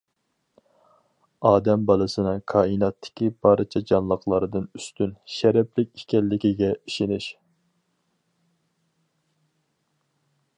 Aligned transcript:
ئادەم 1.49 1.83
بالىسىنىڭ 1.89 2.39
كائىناتتىكى 2.53 3.29
بارچە 3.47 3.81
جانلىقلاردىن 3.91 4.65
ئۈستۈن، 4.79 5.13
شەرەپلىك 5.35 5.93
ئىكەنلىكىگە 6.03 6.73
ئىشىنىش. 6.79 7.29